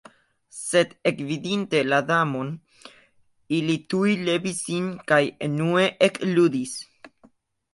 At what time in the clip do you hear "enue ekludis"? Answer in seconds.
5.49-6.75